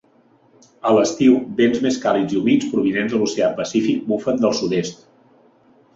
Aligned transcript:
A 0.91 0.93
l’estiu, 0.95 1.35
vents 1.59 1.83
més 1.83 1.99
càlids 2.07 2.35
i 2.35 2.39
humits, 2.41 2.71
provinents 2.73 3.15
de 3.15 3.19
l’oceà 3.21 3.53
Pacífic, 3.61 4.03
bufen 4.15 4.45
de 4.47 4.53
sud-est. 4.63 5.07